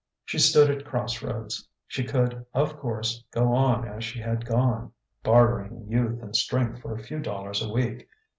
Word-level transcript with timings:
She 0.25 0.39
stood 0.39 0.71
at 0.71 0.83
crossroads. 0.83 1.67
She 1.85 2.03
could, 2.03 2.43
of 2.55 2.75
course, 2.79 3.23
go 3.29 3.53
on 3.53 3.87
as 3.87 4.03
she 4.03 4.19
had 4.19 4.47
gone 4.47 4.91
bartering 5.21 5.85
youth 5.87 6.23
and 6.23 6.35
strength 6.35 6.81
for 6.81 6.95
a 6.95 7.03
few 7.03 7.19
dollars 7.19 7.61
a 7.61 7.71
week. 7.71 8.07